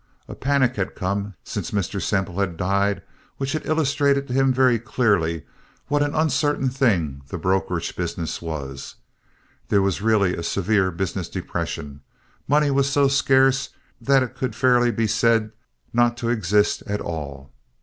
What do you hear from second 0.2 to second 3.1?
A panic had come since Mr. Semple had died,